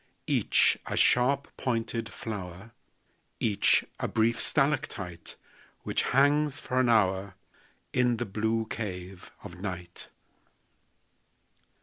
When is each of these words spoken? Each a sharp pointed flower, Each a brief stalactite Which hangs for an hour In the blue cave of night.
Each 0.25 0.79
a 0.87 0.97
sharp 0.97 1.47
pointed 1.57 2.09
flower, 2.11 2.71
Each 3.39 3.85
a 3.99 4.07
brief 4.07 4.41
stalactite 4.41 5.35
Which 5.83 6.01
hangs 6.01 6.59
for 6.59 6.79
an 6.79 6.89
hour 6.89 7.35
In 7.93 8.17
the 8.17 8.25
blue 8.25 8.65
cave 8.67 9.29
of 9.43 9.59
night. 9.61 10.07